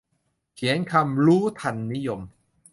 [0.55, 2.21] เขียนคำรู้ทันนิยม